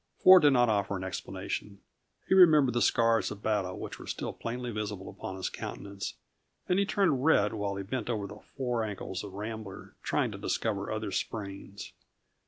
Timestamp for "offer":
0.67-0.97